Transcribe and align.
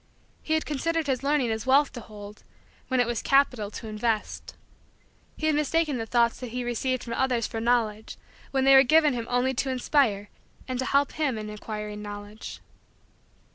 He 0.41 0.55
had 0.55 0.65
considered 0.65 1.05
his 1.05 1.21
learning 1.21 1.51
as 1.51 1.67
wealth 1.67 1.93
to 1.93 1.99
hold 2.01 2.43
when 2.87 2.99
it 2.99 3.05
was 3.05 3.21
capital 3.21 3.69
to 3.69 3.87
invest. 3.87 4.55
He 5.37 5.45
had 5.45 5.53
mistaken 5.53 5.99
the 5.99 6.07
thoughts 6.07 6.39
that 6.39 6.47
he 6.47 6.63
received 6.63 7.03
from 7.03 7.13
others 7.13 7.45
for 7.45 7.59
Knowledge 7.61 8.17
when 8.49 8.63
they 8.63 8.73
were 8.73 8.81
given 8.81 9.13
him 9.13 9.27
only 9.29 9.53
to 9.53 9.69
inspire 9.69 10.29
and 10.67 10.79
to 10.79 10.85
help 10.85 11.11
him 11.11 11.37
in 11.37 11.51
acquiring 11.51 12.01
Knowledge. 12.01 12.61